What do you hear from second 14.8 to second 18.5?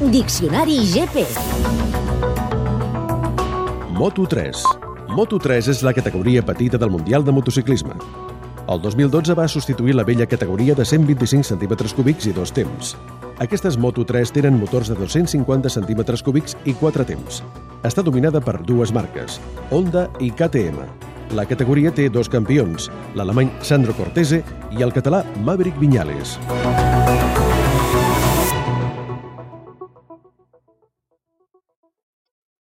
de 250 centímetres cúbics i 4 temps. Està dominada